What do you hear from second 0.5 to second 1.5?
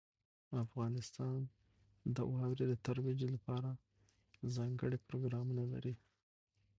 افغانستان